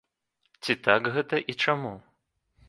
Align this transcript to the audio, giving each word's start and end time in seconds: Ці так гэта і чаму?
Ці 0.63 0.75
так 0.87 1.01
гэта 1.17 1.43
і 1.53 1.57
чаму? 1.67 1.93